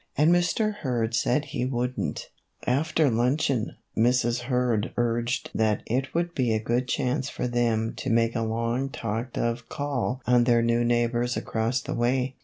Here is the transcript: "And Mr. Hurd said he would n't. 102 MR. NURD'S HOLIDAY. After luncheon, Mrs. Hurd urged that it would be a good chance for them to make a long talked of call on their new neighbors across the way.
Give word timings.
"And 0.17 0.33
Mr. 0.33 0.77
Hurd 0.77 1.13
said 1.13 1.45
he 1.45 1.63
would 1.63 1.91
n't. 1.95 2.25
102 2.63 2.63
MR. 2.63 2.65
NURD'S 2.65 2.67
HOLIDAY. 2.67 2.79
After 2.79 3.09
luncheon, 3.15 3.71
Mrs. 3.95 4.37
Hurd 4.47 4.93
urged 4.97 5.51
that 5.53 5.83
it 5.85 6.15
would 6.15 6.33
be 6.33 6.53
a 6.55 6.59
good 6.59 6.87
chance 6.87 7.29
for 7.29 7.47
them 7.47 7.93
to 7.97 8.09
make 8.09 8.35
a 8.35 8.41
long 8.41 8.89
talked 8.89 9.37
of 9.37 9.69
call 9.69 10.23
on 10.25 10.45
their 10.45 10.63
new 10.63 10.83
neighbors 10.83 11.37
across 11.37 11.81
the 11.81 11.93
way. 11.93 12.35